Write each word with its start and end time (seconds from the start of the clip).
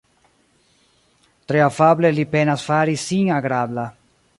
Tre 1.51 1.61
afable 1.67 2.13
li 2.21 2.27
penas 2.33 2.67
fari 2.71 3.01
sin 3.07 3.35
agrabla. 3.41 3.87